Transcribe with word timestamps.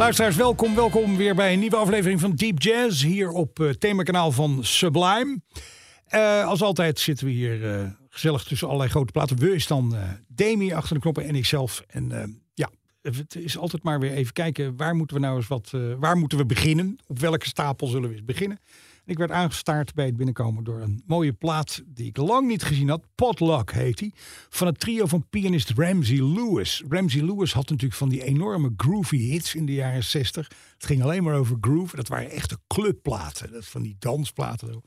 Luisteraars, 0.00 0.36
welkom, 0.36 0.74
welkom 0.74 1.16
weer 1.16 1.34
bij 1.34 1.52
een 1.52 1.58
nieuwe 1.58 1.76
aflevering 1.76 2.20
van 2.20 2.34
Deep 2.34 2.62
Jazz 2.62 3.04
hier 3.04 3.30
op 3.30 3.56
het 3.56 3.80
themakanaal 3.80 4.32
van 4.32 4.58
Sublime. 4.64 5.40
Eh, 6.06 6.46
als 6.46 6.62
altijd 6.62 6.98
zitten 6.98 7.26
we 7.26 7.32
hier 7.32 7.74
eh, 7.74 7.86
gezellig 8.08 8.44
tussen 8.44 8.66
allerlei 8.66 8.90
grote 8.90 9.12
platen. 9.12 9.38
We 9.38 9.54
is 9.54 9.66
dan 9.66 9.94
eh 9.94 10.02
Demi 10.28 10.72
achter 10.72 10.94
de 10.94 11.00
knoppen 11.00 11.24
en 11.24 11.34
ikzelf. 11.34 11.84
En 11.86 12.12
eh, 12.12 12.28
ja, 12.54 12.70
het 13.02 13.36
is 13.36 13.58
altijd 13.58 13.82
maar 13.82 14.00
weer 14.00 14.12
even 14.12 14.32
kijken 14.32 14.76
waar 14.76 14.94
moeten 14.94 15.16
we 15.16 15.22
nou 15.22 15.36
eens 15.36 15.48
wat, 15.48 15.70
eh, 15.74 15.80
waar 15.98 16.16
moeten 16.16 16.38
we 16.38 16.46
beginnen? 16.46 16.98
Op 17.06 17.18
welke 17.18 17.46
stapel 17.46 17.86
zullen 17.86 18.08
we 18.08 18.14
eens 18.14 18.24
beginnen? 18.24 18.58
Ik 19.10 19.18
werd 19.18 19.30
aangestaard 19.30 19.94
bij 19.94 20.06
het 20.06 20.16
binnenkomen 20.16 20.64
door 20.64 20.80
een 20.80 21.02
mooie 21.06 21.32
plaat 21.32 21.82
die 21.86 22.06
ik 22.06 22.16
lang 22.16 22.48
niet 22.48 22.62
gezien 22.62 22.88
had. 22.88 23.04
Potluck 23.14 23.72
heet 23.72 23.98
die. 23.98 24.14
Van 24.48 24.66
het 24.66 24.80
trio 24.80 25.06
van 25.06 25.26
pianist 25.30 25.70
Ramsey 25.70 26.22
Lewis. 26.22 26.82
Ramsey 26.88 27.22
Lewis 27.22 27.52
had 27.52 27.68
natuurlijk 27.68 27.98
van 27.98 28.08
die 28.08 28.24
enorme 28.24 28.72
groovy 28.76 29.16
hits 29.16 29.54
in 29.54 29.66
de 29.66 29.72
jaren 29.72 30.04
60. 30.04 30.48
Het 30.74 30.86
ging 30.86 31.02
alleen 31.02 31.22
maar 31.22 31.34
over 31.34 31.56
groove. 31.60 31.96
Dat 31.96 32.08
waren 32.08 32.30
echte 32.30 32.58
clubplaten. 32.66 33.52
Dat 33.52 33.66
van 33.66 33.82
die 33.82 33.96
dansplaten. 33.98 34.82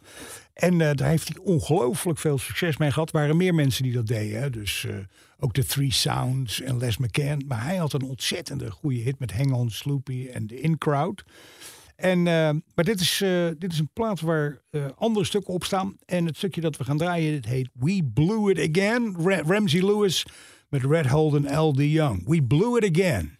En 0.53 0.81
eh, 0.81 0.95
daar 0.95 1.09
heeft 1.09 1.27
hij 1.27 1.37
ongelooflijk 1.43 2.19
veel 2.19 2.37
succes 2.37 2.77
mee 2.77 2.91
gehad. 2.91 3.13
Er 3.13 3.19
waren 3.19 3.37
meer 3.37 3.55
mensen 3.55 3.83
die 3.83 3.93
dat 3.93 4.07
deden. 4.07 4.41
Hè? 4.41 4.49
Dus 4.49 4.85
eh, 4.85 4.95
ook 5.39 5.53
de 5.53 5.65
Three 5.65 5.91
Sounds 5.91 6.61
en 6.61 6.77
Les 6.77 6.97
McCann. 6.97 7.43
Maar 7.47 7.63
hij 7.63 7.75
had 7.75 7.93
een 7.93 8.03
ontzettende 8.03 8.71
goede 8.71 8.99
hit 8.99 9.19
met 9.19 9.33
Hang 9.33 9.53
On 9.53 9.69
Sloopy 9.69 10.27
en 10.27 10.47
The 10.47 10.59
In 10.59 10.77
Crowd. 10.77 11.23
En, 11.95 12.17
eh, 12.27 12.49
maar 12.75 12.85
dit 12.85 12.99
is, 12.99 13.21
eh, 13.21 13.47
dit 13.57 13.71
is 13.71 13.79
een 13.79 13.89
plaat 13.93 14.21
waar 14.21 14.61
eh, 14.69 14.85
andere 14.95 15.25
stukken 15.25 15.53
op 15.53 15.63
staan. 15.63 15.97
En 16.05 16.25
het 16.25 16.37
stukje 16.37 16.61
dat 16.61 16.77
we 16.77 16.83
gaan 16.83 16.97
draaien, 16.97 17.33
het 17.33 17.45
heet 17.45 17.69
We 17.73 18.09
Blew 18.13 18.49
It 18.49 18.77
Again. 18.77 19.15
Ra- 19.19 19.41
Ramsey 19.45 19.81
Lewis 19.85 20.25
met 20.69 20.83
Red 20.83 21.07
Holden 21.07 21.57
L.D. 21.59 21.77
Young. 21.79 22.27
We 22.27 22.43
Blew 22.43 22.77
It 22.83 22.97
Again. 22.97 23.37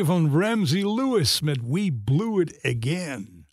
Van 0.00 0.40
Ramsey 0.40 0.94
Lewis 0.94 1.40
met 1.40 1.58
We 1.62 2.00
Blew 2.04 2.40
It 2.40 2.58
Again. 2.62 3.46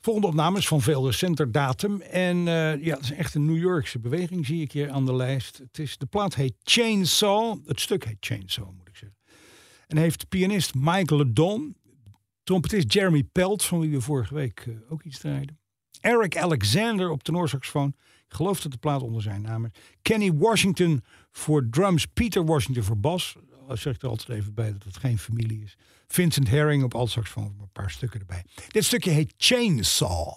Volgende 0.00 0.28
opname 0.28 0.58
is 0.58 0.68
van 0.68 0.80
veel 0.80 1.06
recenter 1.06 1.52
datum. 1.52 2.00
En 2.00 2.36
eh, 2.36 2.84
ja, 2.84 2.94
het 2.94 3.04
is 3.04 3.12
echt 3.12 3.34
een 3.34 3.46
New 3.46 3.58
Yorkse 3.58 3.98
beweging, 3.98 4.46
zie 4.46 4.62
ik 4.62 4.72
hier 4.72 4.90
aan 4.90 5.06
de 5.06 5.14
lijst. 5.14 5.58
Het 5.58 5.78
is, 5.78 5.98
de 5.98 6.06
plaat 6.06 6.34
heet 6.34 6.54
Chainsaw. 6.62 7.58
Het 7.66 7.80
stuk 7.80 8.04
heet 8.04 8.16
Chainsaw, 8.20 8.70
moet 8.76 8.88
ik 8.88 8.96
zeggen. 8.96 9.18
En 9.86 9.96
heeft 9.96 10.28
pianist 10.28 10.74
Mike 10.74 11.16
Ledon, 11.16 11.76
trompetist 12.42 12.92
Jeremy 12.92 13.22
Pelt, 13.22 13.64
van 13.64 13.80
wie 13.80 13.90
we 13.90 14.00
vorige 14.00 14.34
week 14.34 14.64
eh, 14.66 14.74
ook 14.92 15.02
iets 15.02 15.18
draaiden. 15.18 15.58
Eric 16.00 16.36
Alexander 16.36 17.10
op 17.10 17.22
tenorsaxofoon. 17.22 17.94
Ik 18.28 18.36
geloof 18.36 18.60
dat 18.60 18.72
de 18.72 18.78
plaat 18.78 19.02
onder 19.02 19.22
zijn 19.22 19.42
naam 19.42 19.64
is. 19.64 19.70
Kenny 20.02 20.32
Washington 20.32 21.04
voor 21.30 21.68
drums. 21.70 22.06
Peter 22.06 22.44
Washington 22.44 22.82
voor 22.82 23.00
bas. 23.00 23.36
Als 23.70 23.80
zeg 23.80 23.94
ik 23.94 24.02
er 24.02 24.08
altijd 24.08 24.38
even 24.38 24.54
bij 24.54 24.72
dat 24.72 24.82
het 24.82 24.96
geen 24.96 25.18
familie 25.18 25.62
is. 25.62 25.76
Vincent 26.06 26.48
Herring 26.48 26.82
op 26.82 26.94
altsaxofoon. 26.94 27.56
Een 27.60 27.72
paar 27.72 27.90
stukken 27.90 28.20
erbij. 28.20 28.44
Dit 28.68 28.84
stukje 28.84 29.10
heet 29.10 29.34
Chainsaw. 29.36 30.32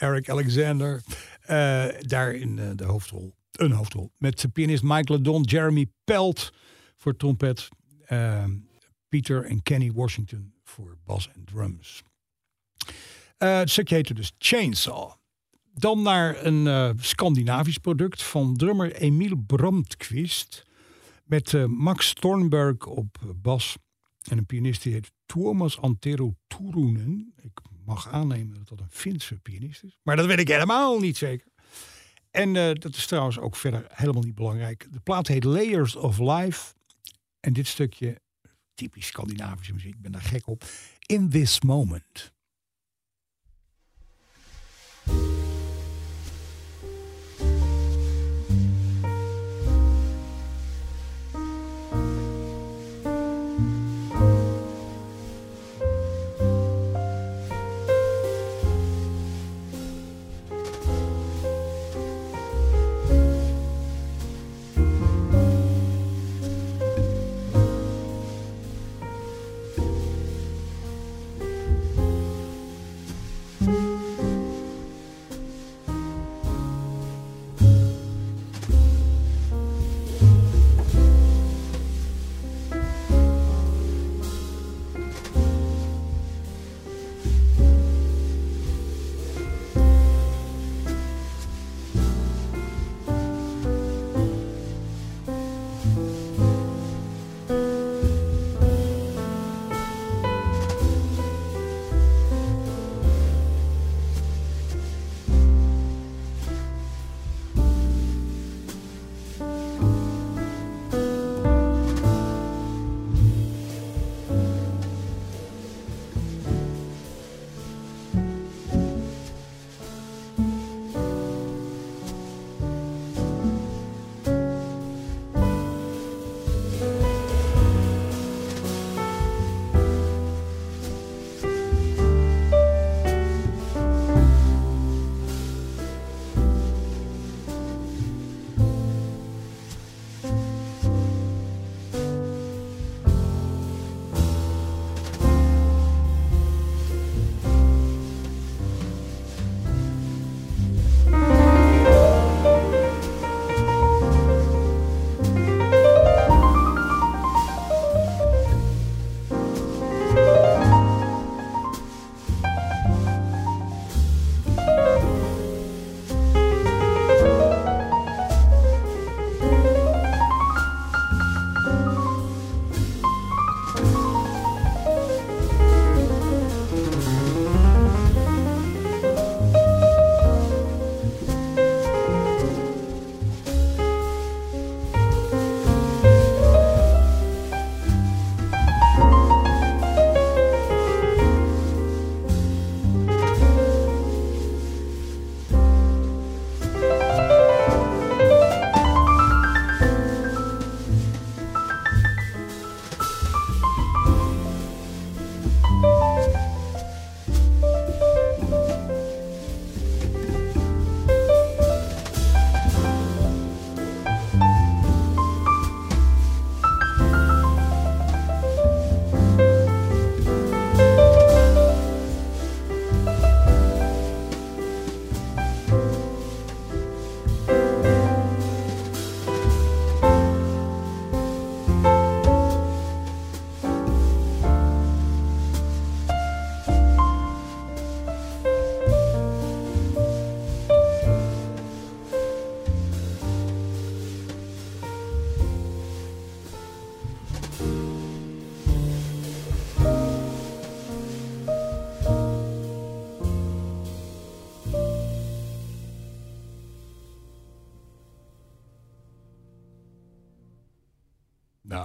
Eric 0.00 0.30
Alexander. 0.30 1.02
eh, 1.40 1.86
daar 2.00 2.34
in 2.34 2.58
eh, 2.58 2.70
de 2.74 2.84
hoofdrol. 2.84 3.34
Een 3.52 3.72
hoofdrol. 3.72 4.10
Met 4.18 4.46
pianist 4.52 4.82
Mike 4.82 5.12
Ledon, 5.12 5.42
Jeremy 5.42 5.86
Pelt 6.04 6.52
voor 6.96 7.16
trompet. 7.16 7.68
eh, 8.06 8.44
Peter 9.08 9.44
en 9.44 9.62
Kenny 9.62 9.92
Washington 9.92 10.54
voor 10.64 10.98
bas 11.04 11.28
en 11.34 11.44
drums. 11.44 12.02
Het 13.38 13.70
stukje 13.70 13.94
heette 13.94 14.14
dus 14.14 14.32
Chainsaw. 14.38 15.10
Dan 15.74 16.02
naar 16.02 16.44
een 16.44 16.98
Scandinavisch 17.00 17.78
product 17.78 18.22
van 18.22 18.56
drummer 18.56 18.94
Emiel 18.94 19.36
Brandqvist. 19.46 20.62
Met 21.24 21.66
Max 21.66 22.08
Stornberg 22.08 22.86
op 22.86 23.18
bas. 23.36 23.76
En 24.28 24.38
een 24.38 24.46
pianist 24.46 24.82
die 24.82 24.92
heet 24.92 25.10
Tuomas 25.26 25.78
Antero 25.80 26.34
Turunen. 26.46 27.32
Ik 27.42 27.60
mag 27.90 28.08
aannemen 28.08 28.54
dat 28.54 28.68
dat 28.68 28.80
een 28.80 28.90
Finse 28.90 29.38
pianist 29.38 29.82
is. 29.82 29.98
Maar 30.02 30.16
dat 30.16 30.26
weet 30.26 30.38
ik 30.38 30.48
helemaal 30.48 30.98
niet 30.98 31.16
zeker. 31.16 31.46
En 32.30 32.56
eh, 32.56 32.74
dat 32.74 32.96
is 32.96 33.06
trouwens 33.06 33.38
ook 33.38 33.56
verder 33.56 33.86
helemaal 33.88 34.22
niet 34.22 34.34
belangrijk. 34.34 34.86
De 34.90 35.00
plaat 35.00 35.26
heet 35.26 35.44
Layers 35.44 35.96
of 35.96 36.18
Life. 36.18 36.74
En 37.40 37.52
dit 37.52 37.66
stukje, 37.66 38.20
typisch 38.74 39.06
Scandinavische 39.06 39.72
muziek, 39.72 39.94
ik 39.94 40.02
ben 40.02 40.12
daar 40.12 40.22
gek 40.22 40.46
op. 40.46 40.64
In 41.06 41.28
This 41.28 41.60
Moment. 41.60 42.32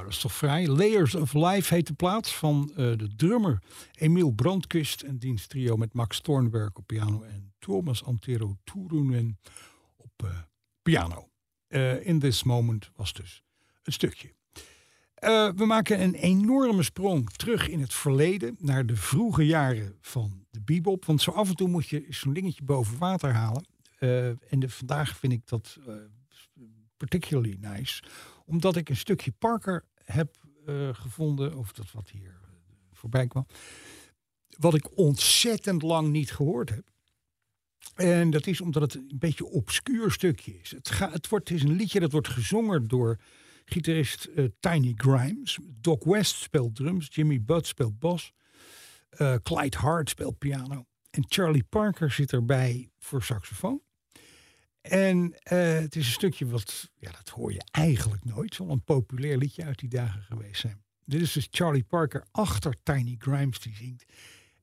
Dat 0.05 0.13
is 0.13 0.19
toch 0.19 0.33
vrij. 0.33 0.67
Layers 0.67 1.15
of 1.15 1.33
Life 1.33 1.73
heet 1.73 1.87
de 1.87 1.93
plaats 1.93 2.35
van 2.35 2.69
eh, 2.69 2.75
de 2.75 3.15
drummer 3.15 3.61
Emiel 3.93 4.31
Brandkist 4.31 5.01
en 5.01 5.17
diens 5.17 5.47
trio 5.47 5.77
met 5.77 5.93
Max 5.93 6.21
Thornberg 6.21 6.73
op 6.73 6.87
piano 6.87 7.21
en 7.21 7.53
Thomas 7.59 8.03
Antero 8.03 8.55
Turunen 8.63 9.39
op 9.95 10.11
eh, 10.23 10.29
piano. 10.81 11.29
Eh, 11.67 12.07
in 12.07 12.19
This 12.19 12.43
Moment 12.43 12.91
was 12.95 13.13
dus 13.13 13.43
het 13.83 13.93
stukje. 13.93 14.33
We 15.55 15.63
maken 15.65 16.01
een 16.01 16.13
enorme 16.13 16.83
sprong 16.83 17.31
terug 17.31 17.67
in 17.67 17.81
het 17.81 17.93
verleden 17.93 18.55
naar 18.59 18.85
de 18.85 18.95
vroege 18.95 19.45
jaren 19.45 19.97
van 20.01 20.45
de 20.49 20.61
bebop. 20.61 21.05
Want 21.05 21.21
zo 21.21 21.31
af 21.31 21.49
en 21.49 21.55
toe 21.55 21.67
moet 21.67 21.87
je 21.87 22.05
zo'n 22.09 22.33
dingetje 22.33 22.63
boven 22.63 22.97
water 22.97 23.33
halen. 23.33 23.65
En 24.49 24.69
vandaag 24.69 25.17
vind 25.17 25.33
ik 25.33 25.47
dat 25.47 25.77
particularly 26.97 27.57
nice. 27.59 28.03
Omdat 28.45 28.75
ik 28.75 28.89
een 28.89 28.97
stukje 28.97 29.31
Parker 29.31 29.83
heb 30.05 30.35
eh, 30.65 30.89
gevonden, 30.93 31.57
of 31.57 31.71
dat 31.71 31.91
wat 31.91 32.09
hier 32.09 32.39
eh, 32.43 32.49
voorbij 32.93 33.27
kwam. 33.27 33.45
Wat 34.57 34.73
ik 34.73 34.97
ontzettend 34.97 35.81
lang 35.81 36.11
niet 36.11 36.31
gehoord 36.31 36.69
heb. 36.69 36.83
En 37.95 38.29
dat 38.29 38.47
is 38.47 38.61
omdat 38.61 38.81
het 38.81 38.95
een 38.95 39.19
beetje 39.19 39.45
obscuur 39.45 40.11
stukje 40.11 40.59
is. 40.59 40.71
Het, 40.71 40.99
het, 40.99 41.27
wordt, 41.27 41.49
is 41.49 41.63
een 41.63 41.75
liedje 41.75 41.99
dat 41.99 42.11
wordt 42.11 42.27
gezongen 42.27 42.87
door 42.87 43.19
gitarist 43.65 44.25
eh, 44.25 44.45
Tiny 44.59 44.93
Grimes. 44.95 45.59
Doc 45.63 46.03
West 46.03 46.35
speelt 46.35 46.75
drums, 46.75 47.07
Jimmy 47.11 47.43
Budd 47.43 47.67
speelt 47.67 47.99
bas, 47.99 48.33
Clyde 49.43 49.77
Hart 49.77 50.09
speelt 50.09 50.37
piano. 50.37 50.85
En 51.09 51.25
Charlie 51.27 51.63
Parker 51.63 52.11
zit 52.11 52.33
erbij 52.33 52.89
voor 52.99 53.23
saxofoon. 53.23 53.81
En 54.89 55.36
eh, 55.43 55.74
het 55.74 55.95
is 55.95 56.06
een 56.06 56.12
stukje 56.12 56.48
wat, 56.48 56.89
ja, 57.00 57.12
dat 57.12 57.30
hoor 57.30 57.54
je 57.54 57.62
eigenlijk 57.71 58.24
nooit. 58.26 58.56
Zal 58.56 58.69
een 58.69 58.84
populair 58.84 59.38
liedje 59.38 59.63
uit 59.63 59.80
die 59.80 59.89
dagen 59.89 60.21
geweest 60.21 60.62
zijn. 60.62 60.84
Dit 61.06 61.21
is 61.21 61.32
dus 61.32 61.48
Charlie 61.52 61.84
Parker 61.84 62.26
achter 62.32 62.76
Tiny 62.84 63.15
Grimes 63.19 63.60
die 63.60 63.76
zingt. 63.76 64.06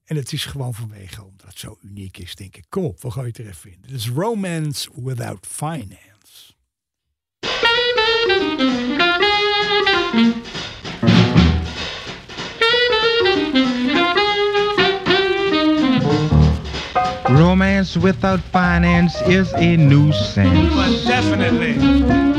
En 0.05 0.17
het 0.17 0.33
is 0.33 0.45
gewoon 0.45 0.75
vanwege, 0.75 1.25
omdat 1.25 1.47
het 1.47 1.59
zo 1.59 1.79
uniek 1.83 2.19
is, 2.19 2.35
denk 2.35 2.57
ik. 2.57 2.65
Kom 2.69 2.85
op, 2.85 3.03
we 3.03 3.11
gooien 3.11 3.29
het 3.29 3.39
er 3.39 3.49
even 3.49 3.73
in. 3.73 3.79
Dit 3.81 3.91
is 3.91 4.09
Romance 4.09 4.91
Without 4.95 5.47
Finance. 5.47 6.53
Romance 17.39 17.97
without 17.97 18.41
finance 18.41 19.21
is 19.23 19.53
a 19.55 19.77
nuisance. 19.77 20.75
But 20.75 20.93
definitely. 21.09 21.75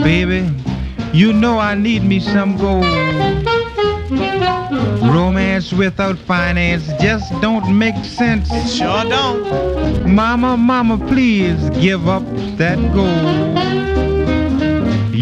Baby, 0.03 0.49
you 1.13 1.34
know 1.34 1.58
I 1.58 1.73
need 1.73 2.03
me 2.03 2.19
some 2.19 2.58
gold. 2.58 2.86
Romance 5.01 5.73
without 5.73 6.17
finance 6.19 6.88
just 7.01 7.32
don't 7.41 7.75
make 7.75 8.06
sense. 8.06 8.49
Sure 8.71 9.03
don't. 9.03 10.08
Mama, 10.08 10.58
mama, 10.58 10.97
please 11.08 11.69
give 11.71 12.08
up 12.08 12.23
that 12.58 12.77
gold. 12.93 13.92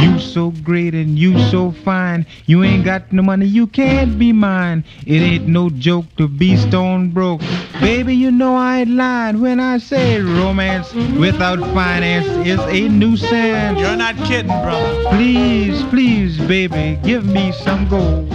You 0.02 0.18
so 0.20 0.50
great 0.64 0.96
and 0.96 1.18
you 1.18 1.38
so 1.52 1.72
fine. 1.72 2.26
You 2.48 2.64
ain't 2.64 2.84
got 2.84 3.14
no 3.14 3.22
money, 3.22 3.46
you 3.46 3.68
can't 3.68 4.18
be 4.18 4.34
mine. 4.34 4.84
It 5.06 5.22
ain't 5.22 5.48
no 5.48 5.70
joke 5.70 6.06
to 6.18 6.28
be 6.28 6.58
stone 6.58 7.12
broke. 7.12 7.42
Baby, 7.80 8.16
you 8.16 8.32
know 8.32 8.56
I 8.56 8.80
ain't 8.80 8.90
lying 8.90 9.42
when 9.42 9.60
I 9.60 9.78
say 9.78 10.20
romance 10.20 10.92
without 10.94 11.60
finance 11.74 12.28
is 12.48 12.60
a 12.60 12.90
nuisance. 12.90 13.80
You're 13.80 13.96
not 13.96 14.16
kidding, 14.26 14.48
brother. 14.48 15.10
Please, 15.10 15.84
please, 15.84 16.40
baby, 16.40 17.00
give 17.04 17.26
me 17.26 17.52
some 17.52 17.88
gold. 17.88 18.28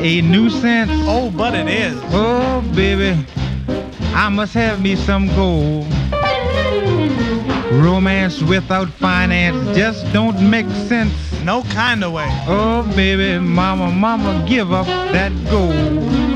A 0.00 0.22
nuisance. 0.22 0.90
Oh, 1.04 1.30
but 1.30 1.54
it 1.54 1.68
is. 1.68 2.00
Oh, 2.12 2.62
baby, 2.74 3.24
I 4.14 4.28
must 4.30 4.54
have 4.54 4.80
me 4.80 4.96
some 4.96 5.28
gold. 5.28 5.86
Romance 7.70 8.42
without 8.42 8.88
finance 8.88 9.76
just 9.76 10.10
don't 10.12 10.50
make 10.50 10.66
sense. 10.88 11.12
No 11.44 11.62
kind 11.64 12.02
of 12.02 12.12
way. 12.12 12.28
Oh, 12.48 12.82
baby, 12.96 13.38
mama, 13.38 13.90
mama, 13.90 14.44
give 14.48 14.72
up 14.72 14.86
that 14.86 15.32
gold. 15.50 16.30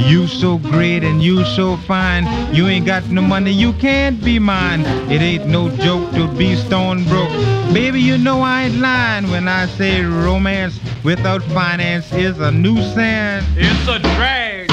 You 0.00 0.28
so 0.28 0.58
great 0.58 1.02
and 1.02 1.20
you 1.20 1.44
so 1.44 1.76
fine. 1.76 2.24
You 2.54 2.68
ain't 2.68 2.86
got 2.86 3.08
no 3.08 3.20
money, 3.20 3.50
you 3.50 3.72
can't 3.74 4.22
be 4.22 4.38
mine. 4.38 4.82
It 5.10 5.20
ain't 5.20 5.46
no 5.46 5.68
joke 5.68 6.12
to 6.12 6.28
be 6.28 6.54
stone 6.54 7.02
broke. 7.04 7.32
Baby, 7.74 8.00
you 8.00 8.16
know 8.16 8.40
I 8.40 8.64
ain't 8.64 8.78
lying 8.78 9.28
when 9.30 9.48
I 9.48 9.66
say 9.66 10.02
romance 10.02 10.78
without 11.06 11.42
finance 11.42 12.10
is 12.10 12.40
a 12.40 12.50
nuisance. 12.50 13.46
It's 13.56 13.88
a 13.88 13.98
drag. 13.98 14.66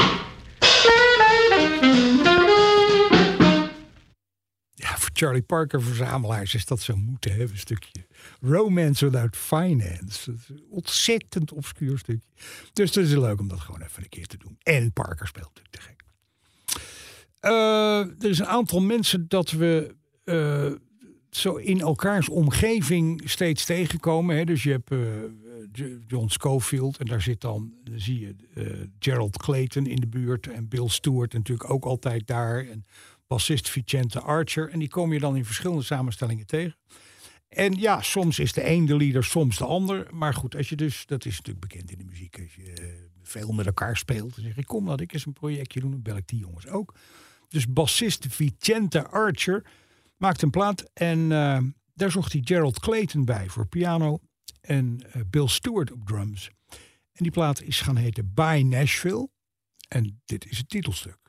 Ja, 4.74 4.98
voor 4.98 5.10
Charlie 5.12 5.42
Parker 5.42 5.82
verzamelaars 5.82 6.54
is 6.54 6.66
dat 6.66 6.80
zo 6.80 6.96
moeten 6.96 7.30
hebben, 7.30 7.50
een 7.50 7.58
stukje. 7.58 8.06
Romance 8.40 9.04
Without 9.04 9.36
Finance. 9.36 10.30
Dat 10.30 10.38
is 10.40 10.48
een 10.48 10.64
ontzettend 10.70 11.52
obscuur 11.52 11.98
stukje. 11.98 12.28
Dus 12.72 12.94
het 12.94 13.04
is 13.04 13.12
leuk 13.12 13.40
om 13.40 13.48
dat 13.48 13.60
gewoon 13.60 13.82
even 13.82 14.02
een 14.02 14.08
keer 14.08 14.26
te 14.26 14.36
doen. 14.36 14.58
En 14.62 14.92
Parker 14.92 15.26
speelt 15.26 15.50
natuurlijk 15.54 15.74
te 15.74 15.80
gek. 15.80 16.04
Eh, 17.40 17.98
er 17.98 18.30
is 18.30 18.38
een 18.38 18.46
aantal 18.46 18.80
mensen 18.80 19.28
dat 19.28 19.50
we 19.50 19.94
eh, 20.24 20.72
zo 21.30 21.54
in 21.54 21.80
elkaars 21.80 22.28
omgeving 22.28 23.22
steeds 23.24 23.64
tegenkomen. 23.64 24.36
Hè? 24.36 24.44
Dus 24.44 24.62
je 24.62 24.70
hebt 24.70 24.90
eh, 24.90 24.98
John 26.06 26.28
Schofield 26.28 26.96
en 26.96 27.06
daar 27.06 27.22
zit 27.22 27.40
dan, 27.40 27.72
zie 27.94 28.20
je 28.20 28.34
eh, 28.54 28.88
Gerald 28.98 29.36
Clayton 29.36 29.86
in 29.86 29.96
de 29.96 30.06
buurt. 30.06 30.46
En 30.46 30.68
Bill 30.68 30.88
Stewart 30.88 31.32
natuurlijk 31.32 31.70
ook 31.70 31.84
altijd 31.84 32.26
daar. 32.26 32.66
En 32.68 32.84
bassist 33.26 33.68
Vicente 33.68 34.20
Archer. 34.20 34.70
En 34.70 34.78
die 34.78 34.88
kom 34.88 35.12
je 35.12 35.18
dan 35.18 35.36
in 35.36 35.44
verschillende 35.44 35.82
samenstellingen 35.82 36.46
tegen. 36.46 36.76
En 37.48 37.74
ja, 37.74 38.02
soms 38.02 38.38
is 38.38 38.52
de 38.52 38.68
een 38.68 38.86
de 38.86 38.96
leader, 38.96 39.24
soms 39.24 39.58
de 39.58 39.64
ander. 39.64 40.06
Maar 40.10 40.34
goed, 40.34 40.56
als 40.56 40.68
je 40.68 40.76
dus, 40.76 41.06
dat 41.06 41.24
is 41.24 41.36
natuurlijk 41.36 41.68
bekend 41.68 41.90
in 41.90 41.98
de 41.98 42.04
muziek, 42.04 42.38
als 42.42 42.54
je 42.54 42.72
eh, 42.72 42.88
veel 43.22 43.52
met 43.52 43.66
elkaar 43.66 43.96
speelt, 43.96 44.34
dan 44.34 44.44
zeg 44.44 44.56
je, 44.56 44.64
kom, 44.64 44.88
laat 44.88 45.00
ik 45.00 45.12
eens 45.12 45.26
een 45.26 45.32
projectje 45.32 45.80
doen, 45.80 45.90
dan 45.90 46.02
bel 46.02 46.16
ik 46.16 46.28
die 46.28 46.38
jongens 46.38 46.66
ook. 46.66 46.94
Dus 47.48 47.72
bassist 47.72 48.26
Vicente 48.28 49.08
Archer 49.08 49.66
maakt 50.16 50.42
een 50.42 50.50
plaat 50.50 50.90
en 50.92 51.32
eh, 51.32 51.58
daar 51.94 52.10
zocht 52.10 52.32
hij 52.32 52.40
Gerald 52.44 52.80
Clayton 52.80 53.24
bij 53.24 53.48
voor 53.48 53.66
piano 53.66 54.20
en 54.60 55.00
eh, 55.12 55.22
Bill 55.30 55.48
Stewart 55.48 55.92
op 55.92 56.06
drums. 56.06 56.50
En 57.12 57.22
die 57.22 57.30
plaat 57.30 57.62
is 57.62 57.80
gaan 57.80 57.96
heten 57.96 58.34
By 58.34 58.62
Nashville 58.66 59.28
en 59.88 60.22
dit 60.24 60.46
is 60.46 60.58
het 60.58 60.68
titelstuk. 60.68 61.23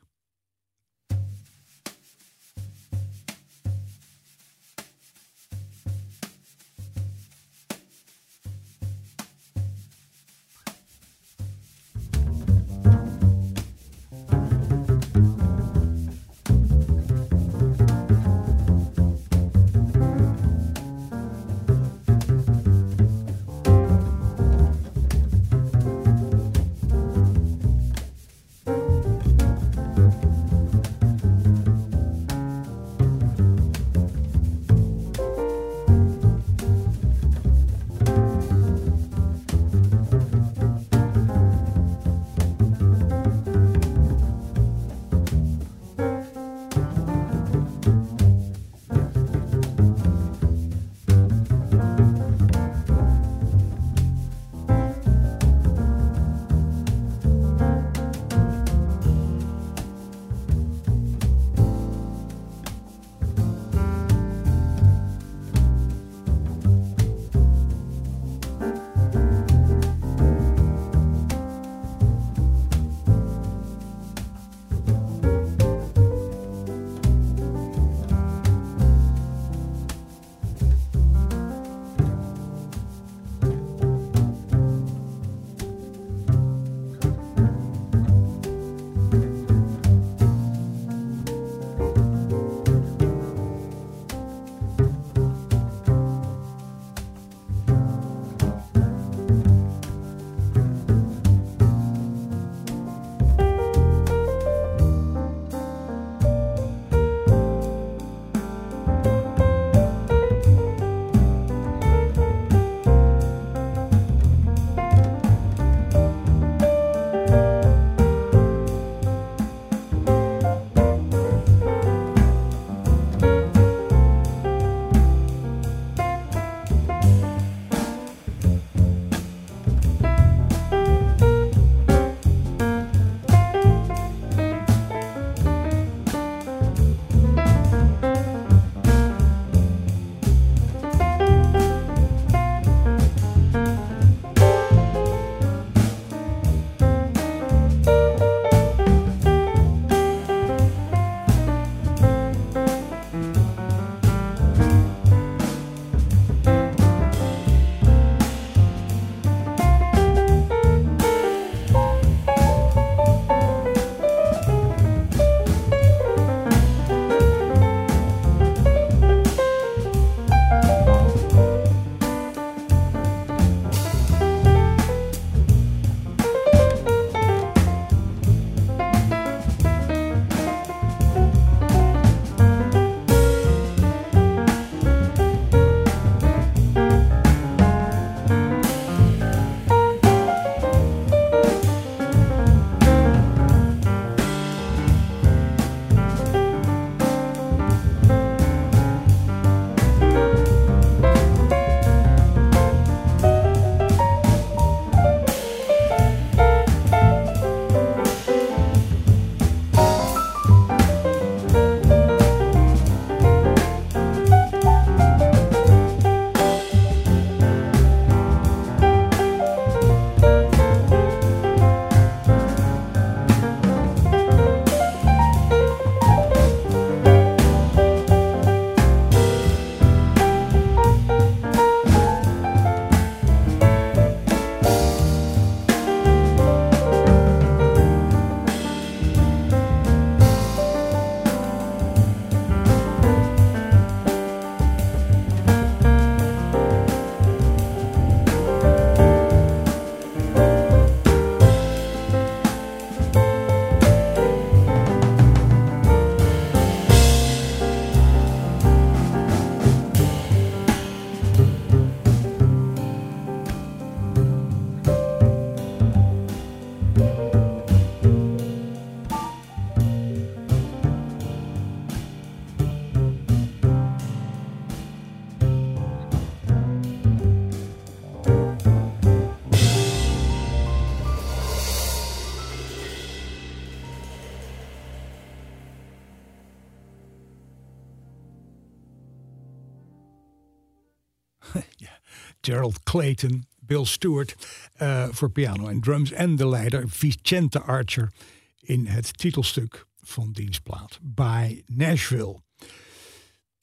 Clayton, 292.95 293.45
Bill 293.60 293.86
Stewart 293.86 294.36
eh, 294.73 295.08
voor 295.12 295.31
piano 295.31 295.67
en 295.67 295.81
drums. 295.81 296.12
En 296.12 296.36
de 296.36 296.47
leider 296.47 296.89
Vicente 296.89 297.62
Archer 297.62 298.12
in 298.60 298.86
het 298.86 299.17
titelstuk 299.17 299.86
van 300.01 300.31
dienstplaat 300.31 300.99
bij 301.01 301.63
Nashville. 301.65 302.41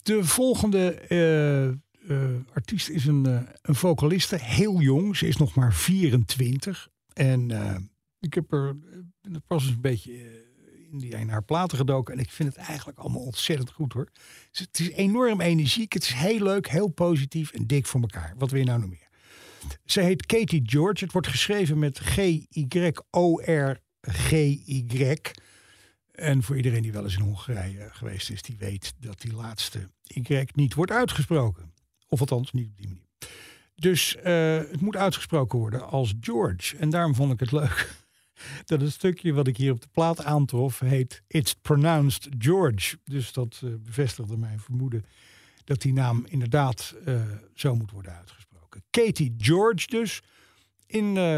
De 0.03 0.25
volgende 0.25 0.95
eh, 0.95 1.69
eh, 1.69 1.75
artiest 2.53 2.89
is 2.89 3.07
een, 3.07 3.25
een 3.63 3.75
vocaliste, 3.75 4.37
heel 4.41 4.81
jong. 4.81 5.17
Ze 5.17 5.27
is 5.27 5.37
nog 5.37 5.55
maar 5.55 5.75
24. 5.75 6.89
En 7.13 7.51
ik 8.21 8.35
heb 8.35 8.53
er 8.53 8.77
pas 9.47 9.67
een 9.67 9.81
beetje 9.81 10.13
in, 10.91 10.99
die, 10.99 11.11
in 11.11 11.29
haar 11.29 11.45
platen 11.45 11.79
gedoken. 11.79 12.15
En 12.15 12.21
ik 12.21 12.31
vind 12.31 12.49
het 12.49 12.67
eigenlijk 12.67 12.99
allemaal 12.99 13.23
ontzettend 13.23 13.71
goed 13.71 13.93
hoor. 13.93 14.09
Het 14.53 14.79
is 14.81 14.91
enorm 14.91 15.41
energiek. 15.41 15.93
Het 15.93 16.03
is 16.03 16.13
heel 16.13 16.43
leuk, 16.43 16.69
heel 16.69 16.89
positief 16.89 17.53
en 17.53 17.67
dik 17.67 17.87
voor 17.87 18.01
elkaar. 18.01 18.35
Wat 18.39 18.51
wil 18.51 18.61
je 18.61 18.67
nou 18.67 18.81
nog 18.81 18.89
meer? 18.89 19.11
Ze 19.85 20.01
heet 20.01 20.27
Katie 20.27 20.63
George. 20.65 21.05
Het 21.05 21.13
wordt 21.13 21.29
geschreven 21.29 21.79
met 21.79 21.99
G-Y-O-R-G-Y. 21.99 22.37
En 26.13 26.43
voor 26.43 26.57
iedereen 26.57 26.83
die 26.83 26.93
wel 26.93 27.05
eens 27.05 27.17
in 27.17 27.23
Hongarije 27.23 27.89
geweest 27.93 28.31
is, 28.31 28.43
die 28.43 28.57
weet 28.59 28.95
dat 28.99 29.21
die 29.21 29.35
laatste 29.35 29.91
Y 30.07 30.47
niet 30.53 30.75
wordt 30.75 30.93
uitgesproken. 30.93 31.73
Of 32.09 32.21
althans 32.21 32.53
niet 32.53 32.69
op 32.69 32.77
die 32.77 32.89
manier. 32.89 33.07
Dus 33.75 34.17
eh, 34.17 34.57
het 34.57 34.81
moet 34.81 34.97
uitgesproken 34.97 35.59
worden 35.59 35.89
als 35.89 36.15
George. 36.21 36.77
En 36.77 36.91
daarom 36.91 37.15
vond 37.15 37.33
ik 37.33 37.41
het 37.41 37.53
leuk 37.53 38.03
dat 38.65 38.81
het 38.81 38.93
stukje 38.93 39.33
wat 39.33 39.47
ik 39.47 39.57
hier 39.57 39.73
op 39.73 39.81
de 39.81 39.89
plaat 39.93 40.25
aantrof 40.25 40.79
heet 40.79 41.23
It's 41.29 41.55
Pronounced 41.55 42.29
George. 42.39 42.99
Dus 43.05 43.33
dat 43.33 43.61
eh, 43.65 43.71
bevestigde 43.79 44.37
mijn 44.37 44.61
vermoeden 44.61 45.05
dat 45.65 45.83
die 45.83 45.93
naam 45.93 46.25
inderdaad 46.29 46.95
eh, 47.05 47.21
zo 47.55 47.75
moet 47.75 47.91
worden 47.91 48.13
uitgesproken. 48.13 48.52
Katie 48.91 49.35
George 49.39 49.87
dus. 49.87 50.23
In 50.87 51.17
eh, 51.17 51.37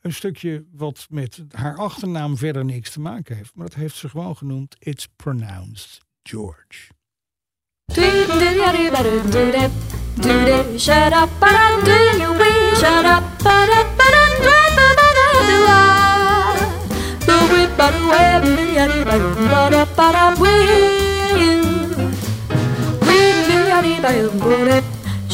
een 0.00 0.12
stukje 0.12 0.64
wat 0.72 1.06
met 1.10 1.44
haar 1.50 1.76
achternaam 1.76 2.36
verder 2.36 2.64
niks 2.64 2.90
te 2.90 3.00
maken 3.00 3.36
heeft. 3.36 3.54
Maar 3.54 3.66
dat 3.66 3.74
heeft 3.74 3.96
ze 3.96 4.08
gewoon 4.08 4.36
genoemd 4.36 4.76
It's 4.78 5.06
Pronounced 5.16 6.00
George. 6.22 6.88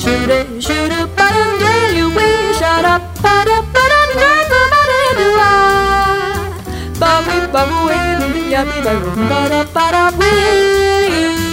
Shooty, 0.07 0.63
shooty, 0.63 1.17
but 1.17 1.33
under 1.35 1.97
you 1.99 2.07
we 2.11 2.55
shut 2.55 2.85
up, 2.85 3.03
but 3.21 3.49
up, 3.49 3.65
but 3.75 3.91
under 4.03 4.35
the 4.53 4.63
body 4.73 5.03
do 5.19 5.29
I. 5.37 5.51
Bobby, 7.01 7.37
bobby, 7.53 8.43
yabby, 8.53 8.85
bobby, 8.85 9.29
but 9.29 9.51
up, 9.51 9.75
but 9.75 9.95
up, 9.95 10.15
we. 10.17 11.46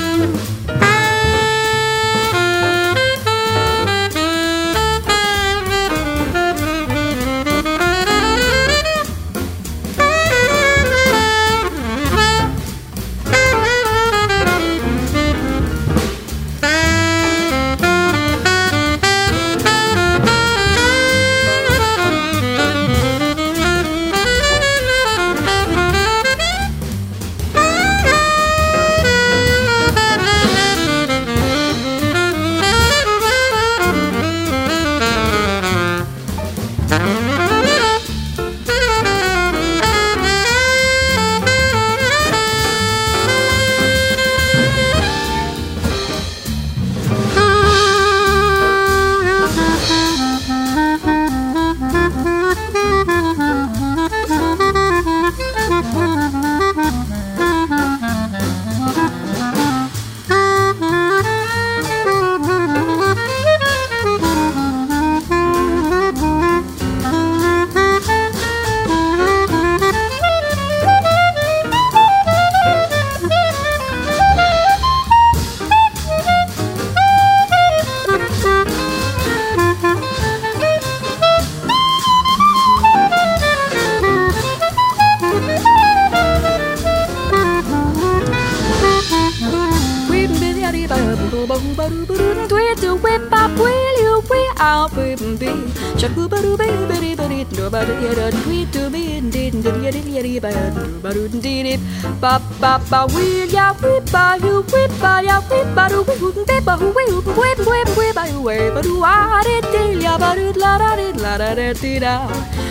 whippa 102.83 103.07
wheel 103.15 103.47
ya 103.49 103.73
whippa 103.81 104.37
you 104.43 104.61
whippa 104.71 105.23
ya 105.23 105.39
whippa 105.49 105.89
do 105.89 106.03
whip 106.03 106.17
hoop 106.19 106.35
whippa 106.47 106.73
who 106.77 106.87
whip 106.91 107.25
whip 107.39 107.59
whip 107.67 107.87
whippa 107.97 108.23
you 108.31 108.39
whippa 108.43 108.81
do 108.83 109.01
ah 109.03 109.41
did 109.43 109.63
dil 109.71 110.01
ya 110.01 110.17
ba 110.17 110.35
do 110.35 110.51
la 110.59 110.77
da 110.77 110.95
did 110.95 111.15
la 111.21 111.37
da 111.37 111.53
da 111.55 111.71
did 111.73 112.01
da 112.01 112.27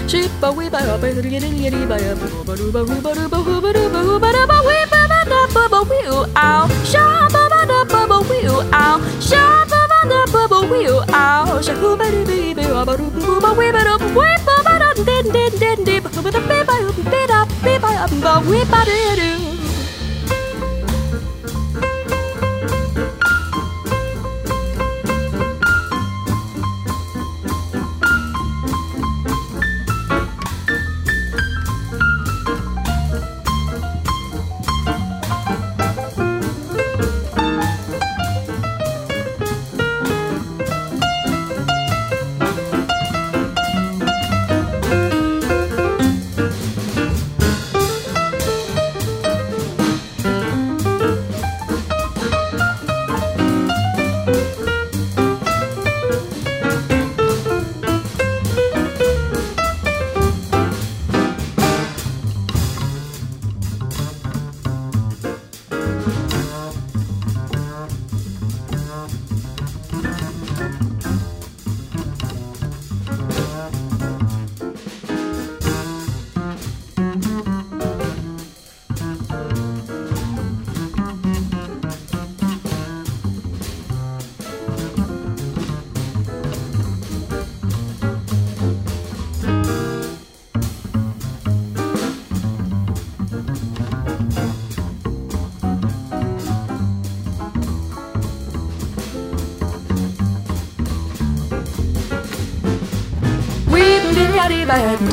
shippa 0.07 0.53
whippa 0.57 0.81
up 0.94 1.03
and 1.03 1.22
get 1.31 1.42
in 1.42 1.57
yet 1.57 1.72
by 1.88 1.96
up 2.12 2.20
ba 2.46 2.55
do 2.57 2.70
ba 2.72 2.85
who 2.85 3.01
ba 3.01 3.14
do 3.14 3.29
ba 3.29 3.38
who 3.40 3.61
ba 3.61 3.72
do 3.72 3.88
ba 3.88 4.01
who 4.05 4.18
ba 4.20 4.33
do 4.37 4.44
ba 4.53 4.59
whippa 4.68 5.01
ba 5.12 5.20
da 5.33 5.40
ba 5.55 5.64
ba 5.72 5.81
wheel 5.90 6.18
ow 6.37 6.68
sha 6.92 7.05
ba 7.35 7.44
ba 7.53 7.61
da 7.72 7.81
ba 7.92 8.03
ba 8.12 8.18
wheel 8.29 8.59
ow 8.85 8.96
sha 9.29 9.44
ba 9.72 9.81
ba 9.92 10.01
da 10.12 10.20
ba 10.35 10.42
ba 10.53 10.61
wheel 10.72 10.98
ow 11.22 11.61
sha 11.68 11.75
who 11.81 11.96
ba 11.96 12.11
do 12.12 12.20
be 12.29 12.53
be 12.59 12.66
ba 12.68 12.96
do 13.01 13.40
ba 13.46 13.51
whippa 13.61 13.83
do 13.88 13.94
whippa 14.18 14.57
ba 14.68 14.75
da 14.85 14.90
did 15.09 15.33
did 15.38 15.57
did 15.64 15.85
did 15.88 16.05
ba 16.05 16.31
da 16.37 16.40
be 16.53 16.61
ba 16.68 16.77
up 16.90 17.01
be 17.14 17.22
da 17.33 17.40
be 17.64 17.75
ba 17.87 17.90
up 18.05 18.12
ba 18.27 18.35
whippa 18.51 18.83
do 18.90 19.01
do 19.22 19.42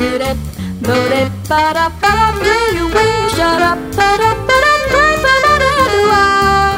did 0.00 0.22
it, 0.30 0.38
do 0.80 0.96
it, 1.20 1.30
ba 1.48 1.60
da 1.76 1.86
ba 2.00 2.10
da, 2.16 2.28
do 2.44 2.54
you 2.76 2.86
wish? 2.94 3.36
Da 3.40 3.50
da 3.62 3.72
ba 3.96 4.08
da 4.22 4.30
ba 4.48 4.56
da, 4.64 4.72
ba 4.92 5.04
ba 5.24 5.34
da 5.44 5.52
da 5.62 5.72
do 5.92 6.00
ah. 6.16 6.72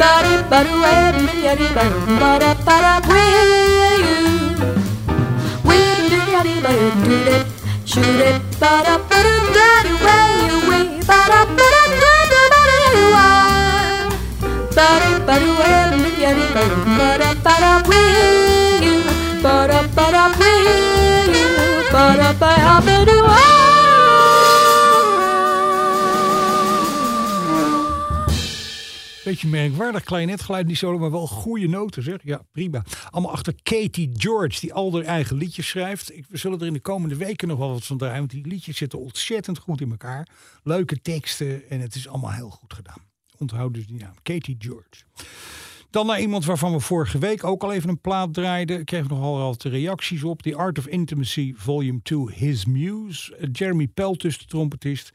Ba 0.00 0.10
di 0.24 0.34
ba 0.50 0.58
do 0.66 0.74
it, 0.92 1.14
ba 1.44 1.52
di 1.60 1.66
ba 1.76 1.84
do, 1.92 1.98
ba 2.20 2.30
da 2.42 2.52
ba 2.66 2.76
da, 2.84 2.94
will 3.08 4.00
you? 4.08 4.22
Will 5.68 6.02
you 6.02 6.08
do 6.12 6.20
it, 6.40 6.62
ba 6.64 6.70
do 6.80 6.88
do 7.04 7.16
it, 7.36 7.46
shoot 7.90 8.20
it, 8.28 8.40
ba 8.60 8.72
da 8.86 8.94
ba 9.10 9.18
da, 9.26 9.34
da 9.56 9.68
do 9.86 9.94
way 10.06 10.30
you 10.48 10.58
way, 10.70 10.86
ba 11.08 11.20
da 11.32 11.40
ba 11.58 11.66
da, 11.74 11.82
da 12.02 12.14
da 12.32 12.42
ba 12.52 12.60
da 12.70 12.78
do 12.94 13.04
ah. 13.26 13.28
Ba 14.76 14.88
di 15.02 15.12
ba 15.26 15.34
do 15.42 15.50
it, 15.74 15.90
ba 16.00 16.30
di 16.36 16.46
ba 16.54 16.62
do, 16.70 16.78
ba 16.98 17.10
da. 17.20 17.21
Beetje 29.24 29.48
merkwaardig 29.48 30.02
kleinetgeluid, 30.02 30.66
niet 30.66 30.78
solo, 30.78 30.98
maar 30.98 31.10
wel 31.10 31.26
goede 31.26 31.68
noten 31.68 32.02
zeg. 32.02 32.18
Ja, 32.22 32.42
prima. 32.52 32.84
Allemaal 33.10 33.32
achter 33.32 33.54
Katie 33.62 34.10
George, 34.12 34.60
die 34.60 34.74
al 34.74 34.92
haar 34.94 35.04
eigen 35.04 35.36
liedjes 35.36 35.68
schrijft. 35.68 36.16
Ik, 36.16 36.24
we 36.28 36.36
zullen 36.36 36.60
er 36.60 36.66
in 36.66 36.72
de 36.72 36.80
komende 36.80 37.16
weken 37.16 37.48
nog 37.48 37.58
wel 37.58 37.72
wat 37.72 37.86
van 37.86 37.98
draaien, 37.98 38.18
want 38.18 38.30
die 38.30 38.46
liedjes 38.46 38.76
zitten 38.76 38.98
ontzettend 38.98 39.58
goed 39.58 39.80
in 39.80 39.90
elkaar. 39.90 40.28
Leuke 40.62 41.00
teksten 41.00 41.70
en 41.70 41.80
het 41.80 41.94
is 41.94 42.08
allemaal 42.08 42.32
heel 42.32 42.50
goed 42.50 42.74
gedaan. 42.74 43.02
Onthoud 43.38 43.74
dus 43.74 43.86
die 43.86 43.98
naam, 43.98 44.14
Katie 44.22 44.56
George. 44.58 45.04
Dan 45.92 46.06
naar 46.06 46.20
iemand 46.20 46.44
waarvan 46.44 46.72
we 46.72 46.80
vorige 46.80 47.18
week 47.18 47.44
ook 47.44 47.62
al 47.62 47.72
even 47.72 47.88
een 47.88 48.00
plaat 48.00 48.34
draaiden. 48.34 48.78
Ik 48.78 48.86
kreeg 48.86 49.08
nogal 49.08 49.38
wat 49.38 49.62
reacties 49.62 50.24
op. 50.24 50.42
The 50.42 50.56
Art 50.56 50.78
of 50.78 50.86
Intimacy 50.86 51.54
Volume 51.56 52.00
2, 52.02 52.26
His 52.30 52.64
Muse. 52.64 53.48
Jeremy 53.52 53.88
Peltus, 53.88 54.38
de 54.38 54.44
trompetist. 54.44 55.12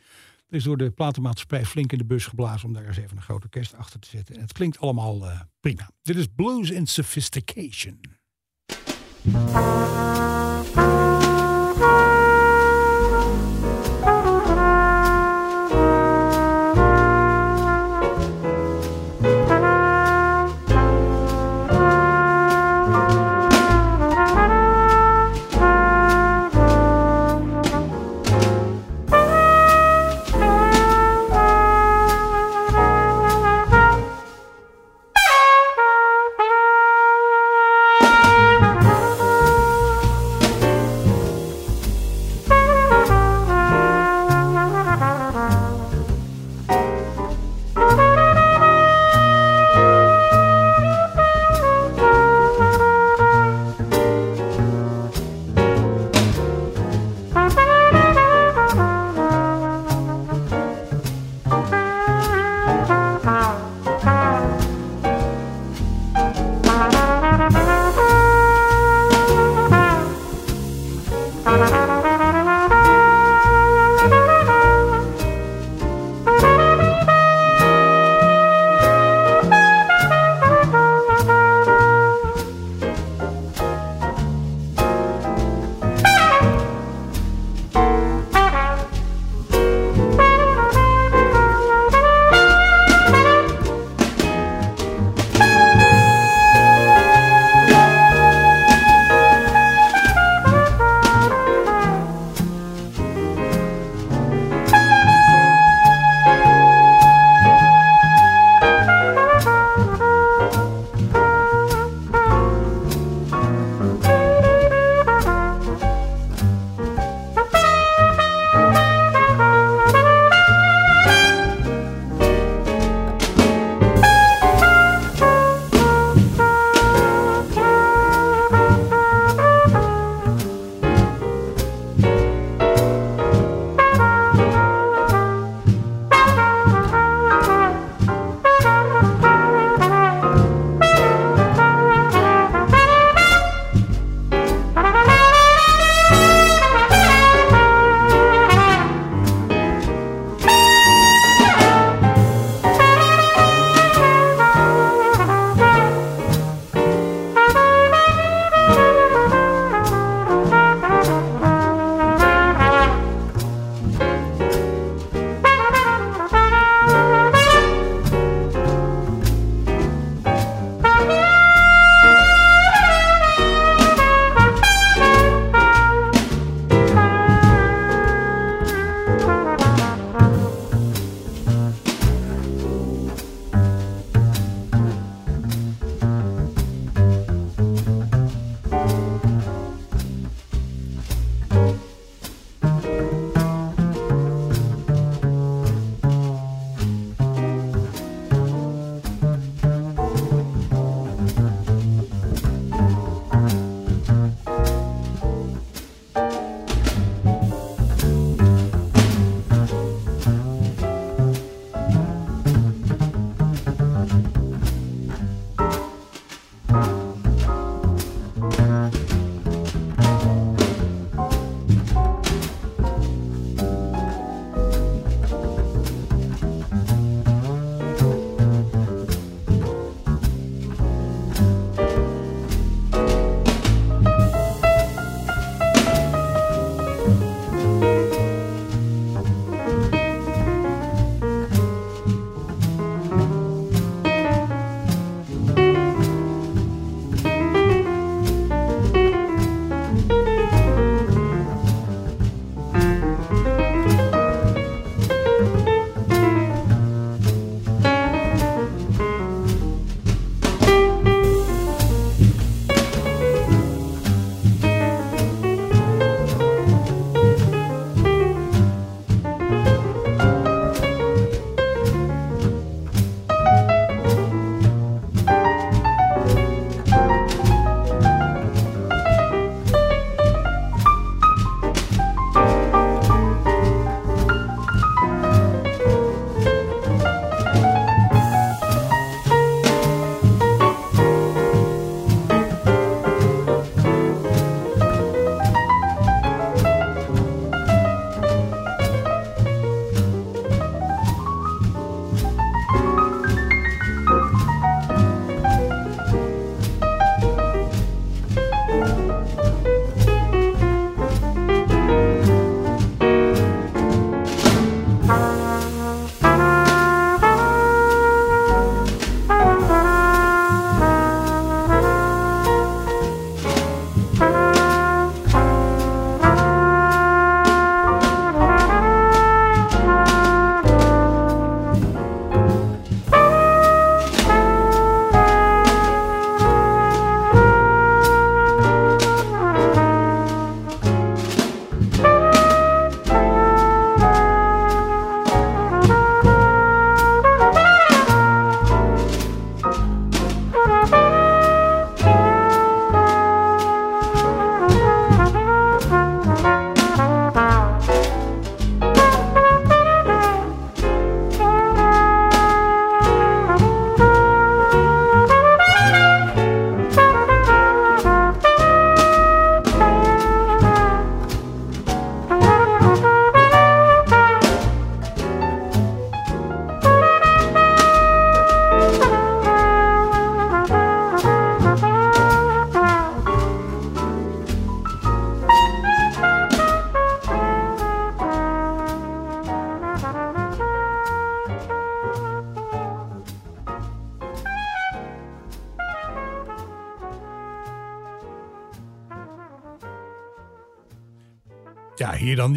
Is 0.49 0.63
door 0.63 0.77
de 0.77 0.91
platenmaatschappij 0.91 1.65
flink 1.65 1.91
in 1.91 1.97
de 1.97 2.05
bus 2.05 2.25
geblazen 2.25 2.67
om 2.67 2.73
daar 2.73 2.85
eens 2.85 2.97
even 2.97 3.17
een 3.17 3.23
groot 3.23 3.43
orkest 3.43 3.75
achter 3.75 3.99
te 3.99 4.07
zetten. 4.09 4.35
En 4.35 4.41
het 4.41 4.53
klinkt 4.53 4.79
allemaal 4.79 5.27
eh, 5.27 5.41
prima. 5.59 5.89
Dit 6.01 6.15
is 6.15 6.27
Blues 6.35 6.69
in 6.69 6.87
Sophistication. 6.87 7.99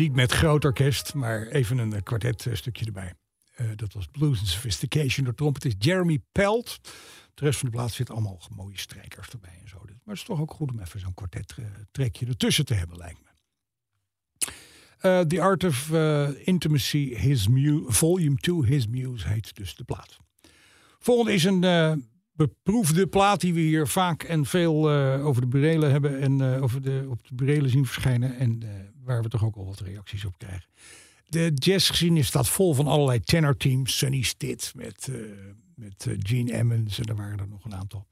Niet 0.01 0.14
met 0.14 0.32
groot 0.32 0.64
orkest, 0.64 1.14
maar 1.14 1.46
even 1.46 1.78
een 1.78 1.92
eh, 1.92 2.03
kwartetstukje 2.03 2.84
erbij. 2.84 3.14
Eh, 3.55 3.66
dat 3.76 3.92
was 3.92 4.07
Blues 4.07 4.38
and 4.38 4.48
Sophistication 4.48 5.24
door 5.24 5.34
trompetist 5.34 5.84
Jeremy 5.84 6.18
Pelt. 6.32 6.80
De 7.34 7.44
rest 7.44 7.59
van 7.59 7.68
de 7.68 7.76
plaats 7.76 7.94
zit 7.94 8.11
allemaal 8.11 8.40
mooie 8.55 8.78
strijkers 8.78 9.28
erbij 9.28 9.59
en 9.62 9.68
zo. 9.68 9.78
Maar 9.84 9.94
het 10.05 10.16
is 10.16 10.22
toch 10.22 10.40
ook 10.40 10.53
goed 10.53 10.70
om 10.70 10.80
even 10.80 11.01
zo'n 11.01 11.14
kwartettrekje 11.14 12.26
ertussen 12.26 12.64
te 12.64 12.74
hebben, 12.74 12.96
lijkt 12.96 13.18
me. 13.22 13.28
Eh, 14.98 15.20
The 15.20 15.40
Art 15.40 15.64
of 15.64 15.92
eh, 15.92 16.28
Intimacy, 16.46 17.14
His 17.14 17.48
Mu 17.48 17.84
Volume 17.86 18.36
2, 18.36 18.66
His 18.66 18.86
Muse 18.86 19.28
heet 19.28 19.57
dus 19.57 19.74
de 19.74 19.84
plaat. 19.84 20.16
Volgende 20.98 21.32
is 21.32 21.44
een 21.44 21.64
eh, 21.64 21.92
beproefde 22.46 23.07
plaat 23.07 23.40
die 23.40 23.55
we 23.55 23.61
hier 23.61 23.86
vaak 23.86 24.22
en 24.22 24.44
veel 24.44 24.90
eh, 24.90 25.26
over 25.26 25.42
de 25.42 25.48
burelen 25.48 25.90
hebben 25.90 26.20
en 26.20 26.55
eh, 26.55 26.62
over 26.62 26.82
de, 26.82 27.07
op 27.09 27.28
de 27.28 27.34
burelen 27.34 27.70
zien 27.70 27.86
verschijnen 27.86 28.36
en 28.36 28.62
eh, 28.62 28.68
waar 29.11 29.22
we 29.22 29.28
toch 29.28 29.44
ook 29.44 29.56
al 29.56 29.66
wat 29.66 29.80
reacties 29.80 30.24
op 30.24 30.38
krijgen. 30.38 30.68
De 31.28 31.52
jazzgeschiedenis 31.54 32.26
staat 32.26 32.48
vol 32.48 32.74
van 32.74 32.86
allerlei 32.86 33.20
tenorteams. 33.20 33.98
Sonny 33.98 34.22
Stitt 34.22 34.72
met, 34.76 35.08
eh, 35.08 35.20
met 35.74 36.06
eh, 36.06 36.14
Gene 36.18 36.52
Emmons 36.52 36.98
en 36.98 37.04
er 37.04 37.16
waren 37.16 37.38
er 37.38 37.48
nog 37.48 37.64
een 37.64 37.74
aantal. 37.74 38.06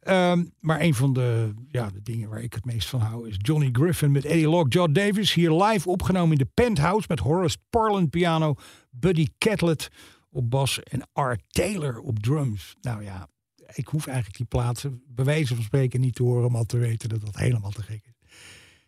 Ehm, 0.00 0.44
maar 0.60 0.80
een 0.80 0.94
van 0.94 1.12
de, 1.12 1.54
ja, 1.68 1.90
de 1.90 2.02
dingen 2.02 2.28
waar 2.28 2.42
ik 2.42 2.54
het 2.54 2.64
meest 2.64 2.88
van 2.88 3.00
hou 3.00 3.28
is 3.28 3.36
Johnny 3.38 3.68
Griffin 3.72 4.12
met 4.12 4.24
Eddie 4.24 4.48
Locke, 4.48 4.92
Davis. 4.92 5.32
Hier 5.32 5.50
live 5.50 5.88
opgenomen 5.88 6.32
in 6.32 6.38
de 6.38 6.50
Penthouse 6.54 7.06
met 7.08 7.18
Horace 7.18 7.56
Parland 7.70 8.10
piano, 8.10 8.54
Buddy 8.90 9.26
Catlett 9.38 9.88
op 10.30 10.50
bas 10.50 10.82
en 10.82 11.08
Art 11.12 11.42
Taylor 11.48 11.98
op 11.98 12.18
drums. 12.18 12.74
Nou 12.80 13.02
ja, 13.02 13.28
ik 13.72 13.86
hoef 13.86 14.06
eigenlijk 14.06 14.36
die 14.36 14.46
plaatsen 14.46 15.02
wijze 15.14 15.54
van 15.54 15.64
spreken 15.64 16.00
niet 16.00 16.14
te 16.14 16.22
horen 16.22 16.46
om 16.46 16.56
al 16.56 16.64
te 16.64 16.78
weten 16.78 17.08
dat 17.08 17.20
dat 17.20 17.36
helemaal 17.36 17.70
te 17.70 17.82
gek 17.82 18.02
is. 18.04 18.15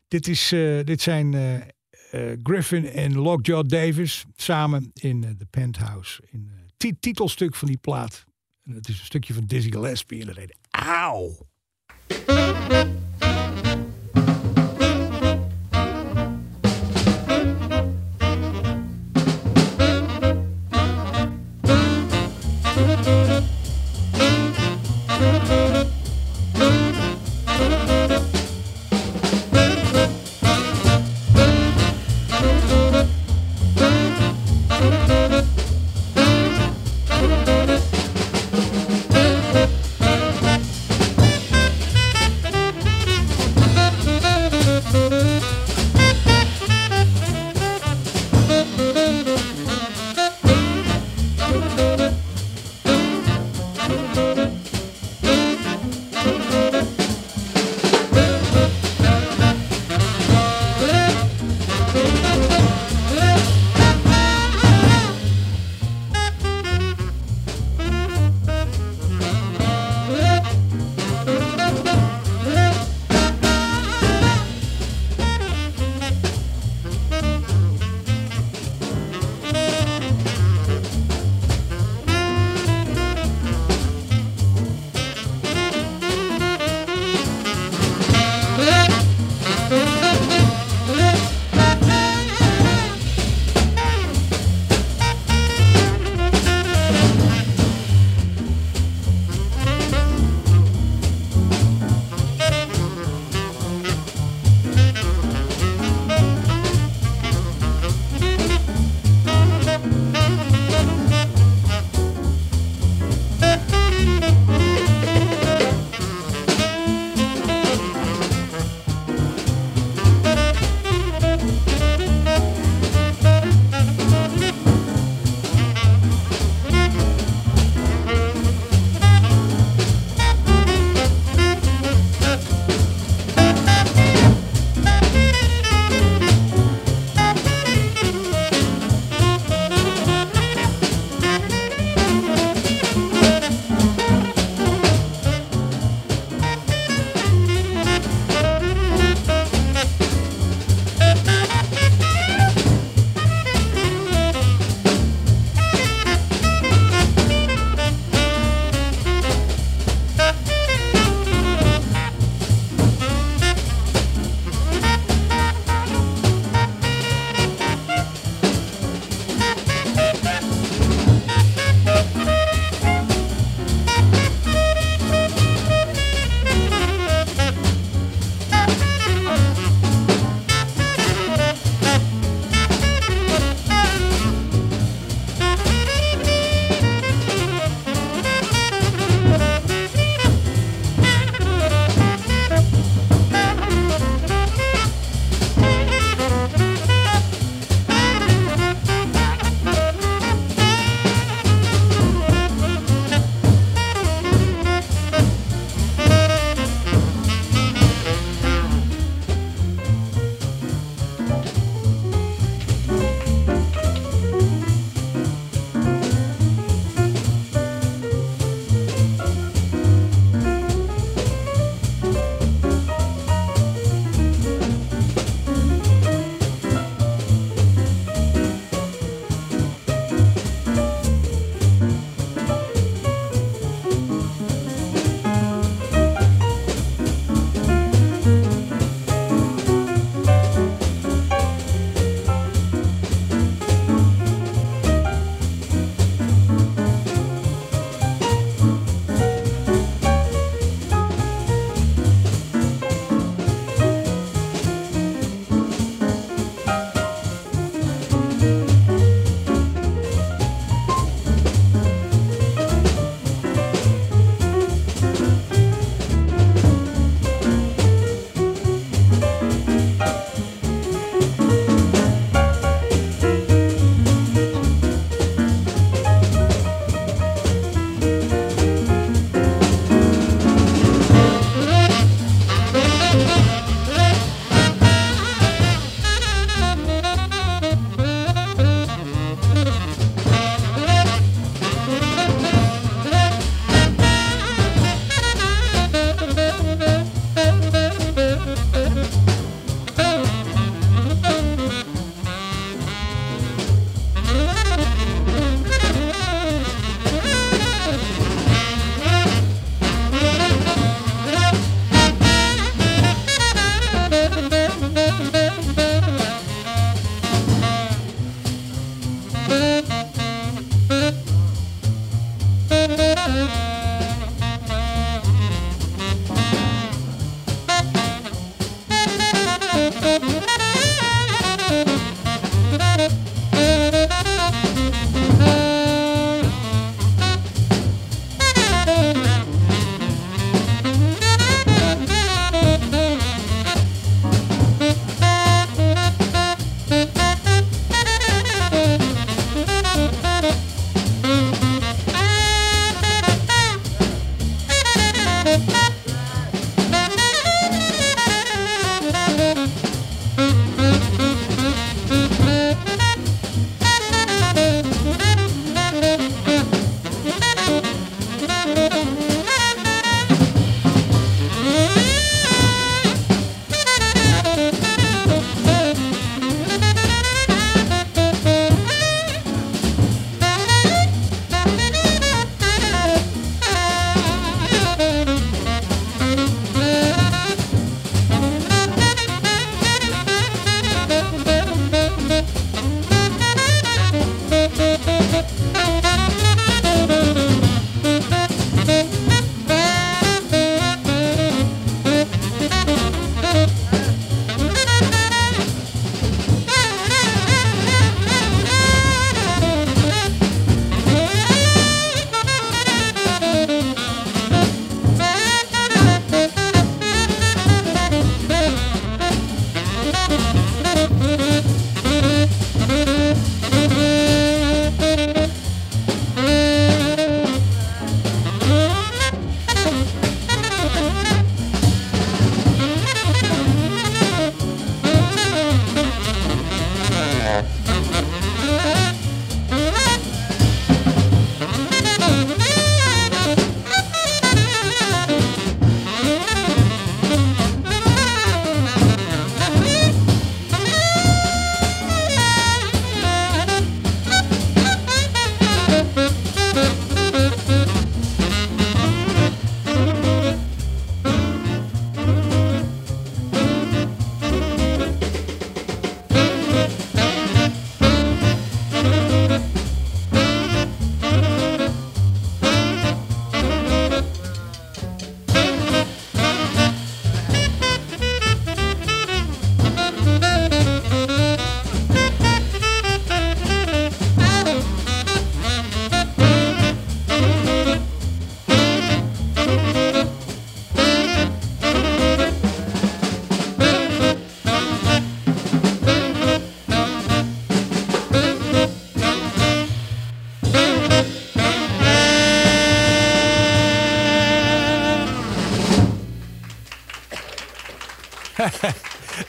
Dit, 0.08 0.28
is, 0.28 0.52
eh, 0.52 0.84
dit 0.84 1.00
zijn 1.00 1.34
eh, 1.34 1.54
eh, 1.54 2.38
Griffin 2.42 2.86
en 2.86 3.14
Lockjaw 3.14 3.68
Davis 3.68 4.24
samen 4.36 4.90
in 4.94 5.20
de 5.20 5.46
Penthouse. 5.50 6.22
In 6.30 6.50
het 6.76 6.96
titelstuk 7.00 7.54
van 7.54 7.68
die 7.68 7.76
plaat. 7.76 8.24
En 8.64 8.74
het 8.74 8.88
is 8.88 8.98
een 8.98 9.04
stukje 9.04 9.34
van 9.34 9.44
Dizzy 9.44 9.70
Gillespie 9.70 10.20
en 10.20 10.26
dat 10.26 10.36
heet 10.36 10.56
Auw. 10.70 11.46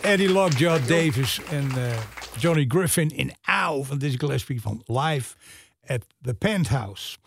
Eddie 0.09 0.31
Lockjaw 0.31 0.87
Davis 0.87 1.39
en 1.49 1.71
eh, 1.75 1.99
Johnny 2.37 2.65
Griffin 2.67 3.09
in 3.09 3.31
Ow 3.41 3.83
van 3.83 3.97
Dizzy 3.97 4.17
Gillespie 4.17 4.61
van 4.61 4.81
Live 4.85 5.35
at 5.87 6.05
the 6.21 6.33
Penthouse. 6.33 7.17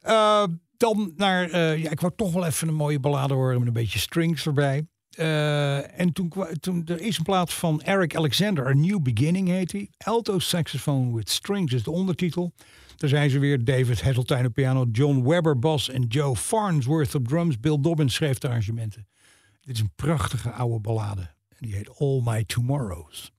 Eh, 0.00 0.44
dan 0.76 1.12
naar, 1.16 1.50
eh, 1.50 1.82
ja, 1.82 1.90
ik 1.90 2.00
wou 2.00 2.12
toch 2.16 2.32
wel 2.32 2.46
even 2.46 2.68
een 2.68 2.74
mooie 2.74 3.00
ballade 3.00 3.34
horen 3.34 3.58
met 3.58 3.66
een 3.66 3.72
beetje 3.72 3.98
strings 3.98 4.46
erbij. 4.46 4.86
En 5.96 6.12
toen, 6.12 6.32
toen, 6.60 6.82
er 6.86 7.00
is 7.00 7.18
een 7.18 7.24
plaat 7.24 7.52
van 7.52 7.82
Eric 7.82 8.16
Alexander, 8.16 8.66
A 8.66 8.72
New 8.72 9.02
Beginning 9.02 9.48
heet 9.48 9.72
hij. 9.72 9.88
Alto 9.96 10.38
Saxophone 10.38 11.16
with 11.16 11.30
Strings 11.30 11.72
is 11.72 11.82
de 11.82 11.90
ondertitel. 11.90 12.52
Daar 12.96 13.10
zijn 13.10 13.30
ze 13.30 13.38
weer, 13.38 13.64
David 13.64 14.02
Hasseltine 14.02 14.46
op 14.46 14.52
piano, 14.52 14.86
John 14.92 15.28
Webber 15.28 15.58
bas 15.58 15.90
en 15.90 16.02
Joe 16.06 16.36
Farnsworth 16.36 17.14
op 17.14 17.28
drums. 17.28 17.60
Bill 17.60 17.78
Dobbins 17.80 18.14
schreef 18.14 18.38
de 18.38 18.48
arrangementen. 18.48 19.06
Dit 19.60 19.74
is 19.74 19.80
een 19.80 19.92
prachtige 19.96 20.50
oude 20.50 20.80
ballade. 20.80 21.33
En 21.64 21.70
die 21.70 21.78
heet 21.78 21.98
All 21.98 22.20
My 22.22 22.44
Tomorrows. 22.44 23.32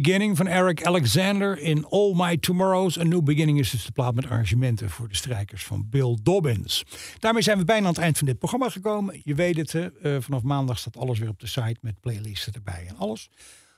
Beginning 0.00 0.36
van 0.36 0.46
Eric 0.46 0.84
Alexander 0.86 1.58
in 1.58 1.86
All 1.86 2.12
My 2.14 2.36
Tomorrows. 2.36 2.98
A 2.98 3.02
New 3.02 3.22
Beginning 3.22 3.58
is 3.58 3.70
dus 3.70 3.84
de 3.84 3.92
plaat 3.92 4.14
met 4.14 4.24
arrangementen 4.24 4.90
voor 4.90 5.08
de 5.08 5.16
strijkers 5.16 5.64
van 5.64 5.86
Bill 5.90 6.18
Dobbins. 6.22 6.84
Daarmee 7.18 7.42
zijn 7.42 7.58
we 7.58 7.64
bijna 7.64 7.86
aan 7.86 7.92
het 7.92 8.02
eind 8.02 8.18
van 8.18 8.26
dit 8.26 8.38
programma 8.38 8.68
gekomen. 8.68 9.20
Je 9.24 9.34
weet 9.34 9.56
het, 9.56 9.74
eh, 9.74 10.16
vanaf 10.20 10.42
maandag 10.42 10.78
staat 10.78 10.96
alles 10.96 11.18
weer 11.18 11.28
op 11.28 11.40
de 11.40 11.46
site 11.46 11.76
met 11.80 12.00
playlisten 12.00 12.52
erbij 12.52 12.86
en 12.88 12.96
alles. 12.96 13.30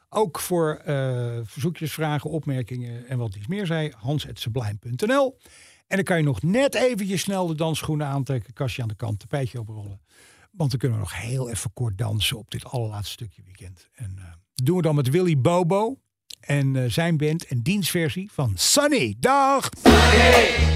Ook 0.08 0.40
voor 0.40 0.74
eh, 0.74 1.38
verzoekjes, 1.44 1.92
vragen, 1.92 2.30
opmerkingen 2.30 3.08
en 3.08 3.18
wat 3.18 3.34
iets 3.34 3.46
meer 3.46 3.66
zei, 3.66 3.92
hans.sublime.nl. 3.96 5.38
En 5.86 5.96
dan 5.96 6.04
kan 6.04 6.16
je 6.16 6.22
nog 6.22 6.42
net 6.42 6.74
eventjes 6.74 7.20
snel 7.20 7.46
de 7.46 7.54
dansschoenen 7.54 8.06
aantrekken, 8.06 8.52
kastje 8.52 8.82
aan 8.82 8.88
de 8.88 8.94
kant, 8.94 9.18
tapijtje 9.18 9.60
oprollen. 9.60 10.00
Want 10.50 10.70
dan 10.70 10.78
kunnen 10.78 10.98
we 10.98 11.04
nog 11.04 11.20
heel 11.20 11.50
even 11.50 11.72
kort 11.72 11.98
dansen 11.98 12.38
op 12.38 12.50
dit 12.50 12.64
allerlaatste 12.64 13.12
stukje 13.12 13.42
weekend. 13.44 13.88
En 13.94 14.14
dat 14.14 14.66
doen 14.66 14.76
we 14.76 14.82
dan 14.82 14.94
met 14.94 15.10
Willy 15.10 15.38
Bobo 15.38 15.98
en 16.46 16.76
eh, 16.76 16.82
zijn 16.86 17.16
band 17.16 17.46
en 17.46 17.62
dienstversie 17.62 18.30
van 18.32 18.52
Sunny. 18.54 19.14
Dag! 19.20 19.68
Hey, 19.82 20.74